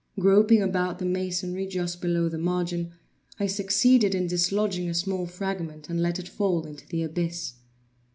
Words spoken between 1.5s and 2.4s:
just below the